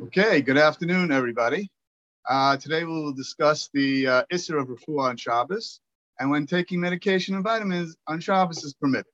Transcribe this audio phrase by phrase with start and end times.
[0.00, 1.70] Okay, good afternoon, everybody.
[2.26, 5.80] Uh, today we will discuss the uh, Isser of Refuah on Shabbos,
[6.18, 9.12] and when taking medication and vitamins on Shabbos is permitted.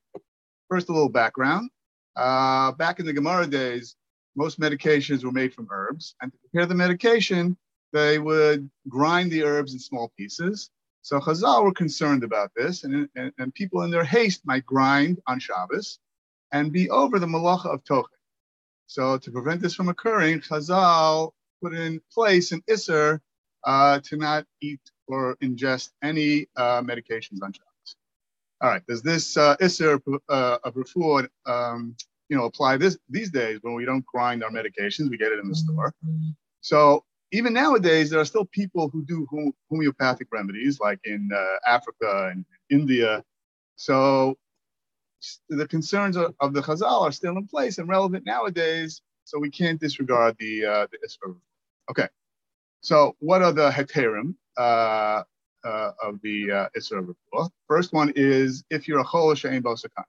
[0.69, 1.69] First, a little background.
[2.15, 3.95] Uh, back in the Gemara days,
[4.37, 7.57] most medications were made from herbs, and to prepare the medication,
[7.91, 10.69] they would grind the herbs in small pieces.
[11.01, 15.19] So Chazal were concerned about this, and, and, and people in their haste might grind
[15.27, 15.99] on Shabbos
[16.53, 18.18] and be over the malacha of Tochen.
[18.89, 23.19] So to prevent this from occurring, Chazal put in place an Isser
[23.63, 27.95] uh, to not eat or ingest any uh, medications on Shabbos.
[28.61, 31.95] All right, does this uh, Isser uh, of refuah, um,
[32.29, 35.37] you know, apply this these days when we don't grind our medications, we get it
[35.37, 35.93] in the store.
[36.61, 39.27] So even nowadays, there are still people who do
[39.69, 43.23] homeopathic remedies, like in uh, Africa and India.
[43.75, 44.35] So
[45.49, 49.01] the concerns of, of, the Chazal are still in place and relevant nowadays.
[49.25, 51.35] So we can't disregard the uh, the.
[51.91, 52.07] Okay.
[52.81, 55.23] So what are the heterim uh,
[55.63, 57.13] uh, of the uh, Isra
[57.67, 60.05] First one is if you're a chol she'en bosakan.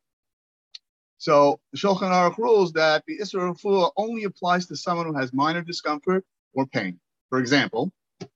[1.19, 5.61] So the Shulchan Aruch rules that the Isra only applies to someone who has minor
[5.61, 6.25] discomfort
[6.55, 6.99] or pain.
[7.29, 7.93] For example,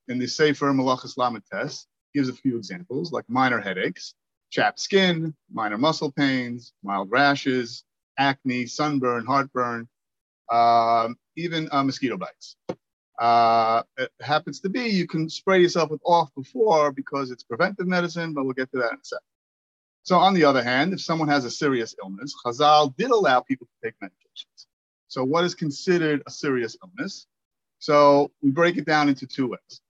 [0.08, 4.14] in the Sefer Malachas Lamed Tes, gives a few examples like minor headaches,
[4.54, 7.82] chapped skin, minor muscle pains, mild rashes,
[8.18, 9.88] acne, sunburn, heartburn,
[10.50, 12.54] um, even uh, mosquito bites.
[13.18, 17.88] Uh, it happens to be you can spray yourself with off before because it's preventive
[17.88, 19.24] medicine, but we'll get to that in a second.
[20.04, 23.66] So on the other hand, if someone has a serious illness, Chazal did allow people
[23.66, 24.66] to take medications.
[25.08, 27.26] So what is considered a serious illness?
[27.80, 29.80] So we break it down into two ways.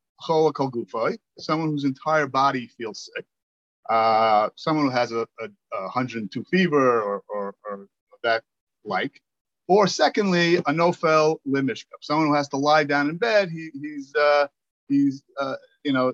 [1.38, 3.26] Someone whose entire body feels sick.
[3.88, 7.86] Uh, someone who has a, a, a 102 fever or, or, or,
[8.22, 8.42] that
[8.84, 9.20] like.
[9.68, 13.50] Or secondly, a nofel lemishkav, someone who has to lie down in bed.
[13.50, 14.46] He, he's, uh,
[14.88, 16.12] he's uh, you know,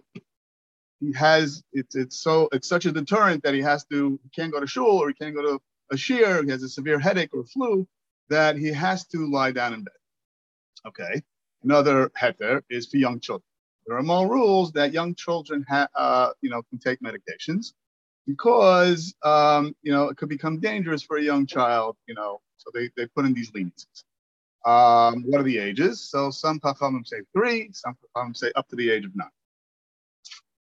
[1.00, 4.52] he has, it's, it's so, it's such a deterrent that he has to, he can't
[4.52, 7.30] go to shul or he can't go to a shiur, he has a severe headache
[7.32, 7.86] or flu,
[8.28, 9.94] that he has to lie down in bed.
[10.86, 11.22] Okay.
[11.62, 13.49] Another heter is for young children.
[13.90, 17.72] There are more rules that young children ha- uh, you know, can take medications
[18.24, 21.96] because um, you know it could become dangerous for a young child.
[22.06, 24.04] You know, so they, they put in these leniencies.
[24.64, 26.08] Um, what are the ages?
[26.08, 29.28] So some Chachamim say three, some Chachamim say up to the age of nine.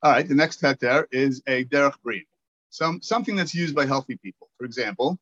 [0.03, 2.25] All right, the next heter is a derech breed,
[2.69, 4.47] some something that's used by healthy people.
[4.59, 5.17] For example,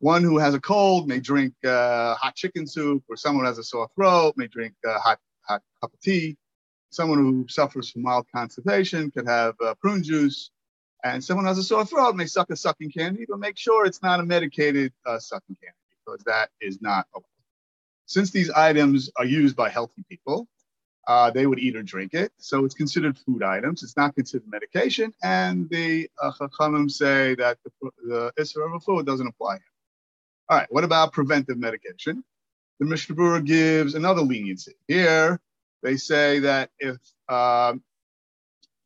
[0.00, 3.58] one who has a cold may drink uh, hot chicken soup, or someone who has
[3.58, 6.36] a sore throat may drink uh, hot, hot cup of tea.
[6.96, 10.50] Someone who suffers from mild constipation could have uh, prune juice.
[11.04, 13.84] And someone who has a sore throat may suck a sucking candy, but make sure
[13.84, 17.24] it's not a medicated uh, sucking candy because that is not allowed.
[18.06, 20.48] Since these items are used by healthy people,
[21.06, 22.32] uh, they would eat or drink it.
[22.38, 23.82] So it's considered food items.
[23.82, 25.12] It's not considered medication.
[25.22, 29.74] And the uh, Chachamim say that the, the Isra of a food doesn't apply here.
[30.48, 32.24] All right, what about preventive medication?
[32.80, 34.76] The Mishnah Berurah gives another leniency.
[34.88, 35.38] Here,
[35.86, 36.96] they say that if
[37.28, 37.80] um,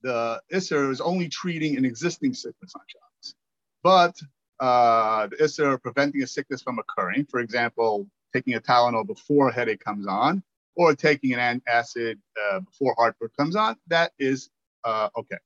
[0.03, 3.34] the Isser is only treating an existing sickness on Shabbos,
[3.83, 4.21] but
[4.61, 9.53] uh, the Isser preventing a sickness from occurring, for example, taking a Tylenol before a
[9.53, 10.43] headache comes on,
[10.77, 14.50] or taking an acid uh, before heartburn comes on, that is
[14.84, 15.38] uh, okay.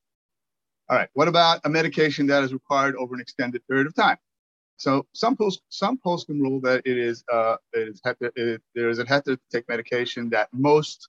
[0.88, 4.18] All right, what about a medication that is required over an extended period of time?
[4.76, 8.90] So some post some poskim rule that it is uh, it is heter, it, there
[8.90, 11.08] is a heter to take medication that most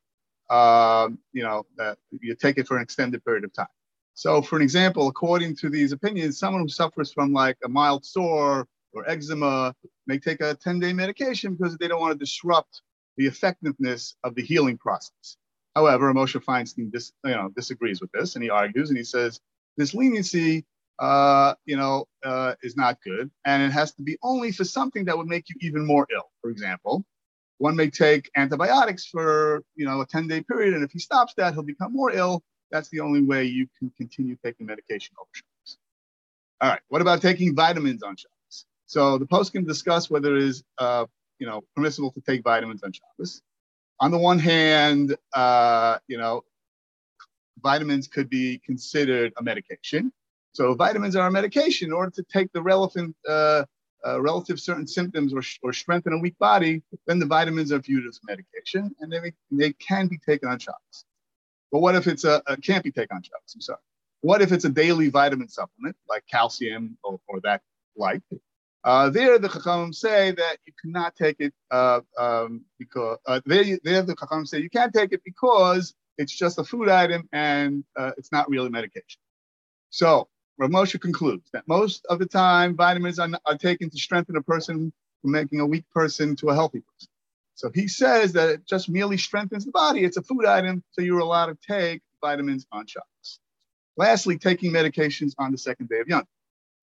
[0.50, 1.66] um, you know
[2.12, 3.68] you take it for an extended period of time.
[4.14, 8.06] So for an example, according to these opinions, someone who suffers from like a mild
[8.06, 9.76] sore or eczema
[10.08, 12.82] may take a 10-day medication because they don't want to disrupt
[13.18, 15.36] the effectiveness of the healing process.
[15.76, 19.42] However, Moshe Feinstein dis, you know, disagrees with this and he argues and he says
[19.76, 20.66] this leniency
[21.00, 23.30] uh, you know, uh, is not good.
[23.46, 26.30] And it has to be only for something that would make you even more ill.
[26.42, 27.06] For example,
[27.58, 30.74] one may take antibiotics for, you know, a 10 day period.
[30.74, 32.44] And if he stops that, he'll become more ill.
[32.72, 35.78] That's the only way you can continue taking medication over Shabbos.
[36.62, 36.82] All right.
[36.90, 38.66] What about taking vitamins on Shabbos?
[38.86, 41.06] So the poskim discuss whether it is, uh,
[41.40, 43.42] you know, permissible to take vitamins on Shabbos.
[44.00, 46.44] On the one hand, uh, you know,
[47.62, 50.12] vitamins could be considered a medication.
[50.54, 53.66] So vitamins are a medication in order to take the relevant, uh,
[54.06, 58.06] uh, relative certain symptoms or, or strengthen a weak body, then the vitamins are viewed
[58.08, 61.06] as medication and they, they can be taken on shots.
[61.72, 63.56] But what if it's a, a can't be taken on shots?
[63.56, 63.80] I'm sorry.
[64.22, 67.62] What if it's a daily vitamin supplement like calcium or, or that
[67.96, 68.22] like?
[68.84, 73.80] Uh, there, the Chachamim say that you cannot take it uh, um, because uh, there,
[73.84, 77.84] there the Chachamim say you can't take it because it's just a food item and
[77.98, 79.20] uh, it's not really medication.
[79.90, 84.38] So Rav Moshe concludes that most of the time vitamins are, are taken to strengthen
[84.38, 87.10] a person from making a weak person to a healthy person.
[87.56, 90.04] So he says that it just merely strengthens the body.
[90.04, 93.40] It's a food item, so you're allowed to take vitamins on Shabbos.
[93.98, 96.26] Lastly, taking medications on the second day of Yom.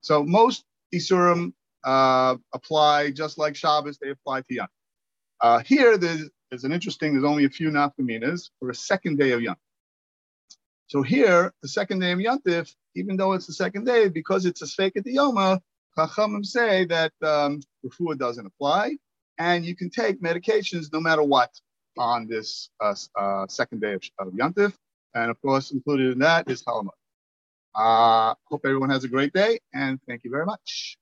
[0.01, 1.53] So most Isurim
[1.83, 4.67] uh, apply just like Shabbos, they apply to Yom.
[5.41, 9.31] Uh, here, there's, there's an interesting, there's only a few nafkaminas for a second day
[9.31, 9.55] of Yom.
[10.87, 14.61] So here, the second day of Yantif, even though it's the second day, because it's
[14.61, 15.59] a Sfeika D'Yoma,
[15.97, 18.97] Chachamim say that um, Refuah doesn't apply,
[19.37, 21.51] and you can take medications no matter what
[21.97, 24.73] on this uh, uh, second day of, of Yantif.
[25.15, 26.89] And of course, included in that is Chol Hamoed.
[27.75, 30.97] Uh, hope everyone has a great day, and thank you very much.